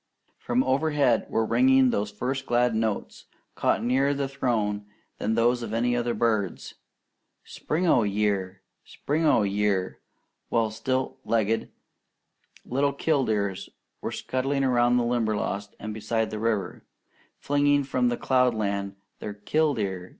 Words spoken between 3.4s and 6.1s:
caught nearer the Throne than those of any